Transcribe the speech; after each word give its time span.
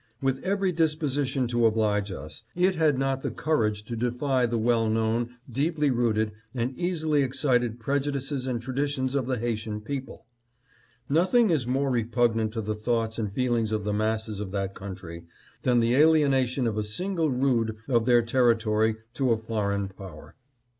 With 0.19 0.43
every 0.43 0.71
disposition 0.71 1.45
to 1.49 1.67
oblige 1.67 2.09
us, 2.09 2.41
it 2.55 2.73
had 2.73 2.97
not 2.97 3.21
the 3.21 3.29
courage 3.29 3.83
to 3.85 3.95
defy 3.95 4.47
the 4.47 4.57
well 4.57 4.89
known, 4.89 5.35
deeply 5.47 5.91
rooted, 5.91 6.31
and 6.55 6.75
easily 6.75 7.21
excited 7.21 7.79
prejudices 7.79 8.47
and 8.47 8.59
traditions 8.59 9.13
of 9.13 9.27
the 9.27 9.37
Haitian 9.37 9.79
people. 9.79 10.25
Nothing 11.07 11.51
is 11.51 11.67
more 11.67 11.91
re 11.91 12.03
pugnant 12.03 12.51
to 12.53 12.61
the 12.61 12.73
thoughts 12.73 13.19
and 13.19 13.31
feelings 13.31 13.71
of 13.71 13.83
the 13.83 13.93
masses 13.93 14.39
of 14.39 14.49
that 14.53 14.73
country 14.73 15.27
than 15.61 15.81
the 15.81 15.93
alienation 15.93 16.65
of 16.65 16.77
a 16.79 16.83
single 16.83 17.29
rood 17.29 17.75
of 17.87 18.07
their 18.07 18.23
territory 18.23 18.95
to 19.13 19.29
a 19.31 19.37
foreign 19.37 19.87
power. 19.87 20.33